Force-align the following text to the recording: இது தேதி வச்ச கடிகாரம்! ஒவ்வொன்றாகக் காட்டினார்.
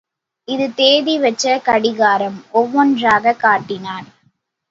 இது 0.47 0.73
தேதி 0.73 1.19
வச்ச 1.19 1.59
கடிகாரம்! 1.59 2.39
ஒவ்வொன்றாகக் 2.53 3.39
காட்டினார். 3.39 4.07